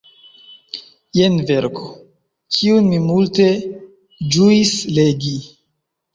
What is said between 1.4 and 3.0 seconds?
verko, kiun